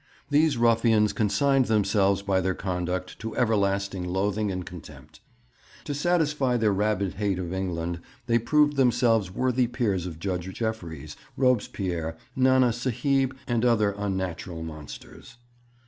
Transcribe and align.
These 0.31 0.57
ruffians 0.57 1.13
consigned 1.13 1.65
themselves 1.65 2.23
by 2.23 2.41
their 2.41 2.55
conduct 2.55 3.19
to 3.19 3.35
everlasting 3.35 4.03
loathing 4.03 4.51
and 4.51 4.65
contempt; 4.65 5.19
to 5.83 5.93
satisfy 5.93 6.57
their 6.57 6.73
rabid 6.73 7.13
hate 7.13 7.37
of 7.37 7.53
England 7.53 7.99
they 8.25 8.39
proved 8.39 8.77
themselves 8.77 9.29
worthy 9.29 9.67
peers 9.67 10.07
of 10.07 10.17
Judge 10.17 10.51
Jeffreys, 10.55 11.15
Robespierre, 11.37 12.17
Nana 12.35 12.73
Sahib, 12.73 13.35
and 13.45 13.63
other 13.63 13.91
unnatural 13.95 14.63
monsters. 14.63 15.35